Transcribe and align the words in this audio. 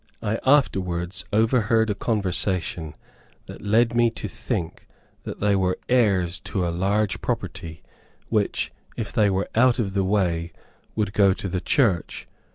I 0.23 0.39
afterwards 0.43 1.25
overheard 1.31 1.91
a 1.91 1.93
conversation 1.93 2.95
that 3.45 3.61
led 3.61 3.93
me 3.93 4.09
to 4.09 4.27
think 4.27 4.87
that 5.25 5.39
they 5.41 5.55
were 5.55 5.77
heirs 5.87 6.39
to 6.39 6.67
a 6.67 6.73
large 6.73 7.21
property, 7.21 7.83
which, 8.27 8.71
if 8.97 9.13
they 9.13 9.29
were 9.29 9.47
out 9.53 9.77
of 9.77 9.93
the 9.93 10.03
way, 10.03 10.53
would 10.95 11.13
go 11.13 11.33
to 11.33 11.47
the 11.47 11.61
church. 11.61 12.27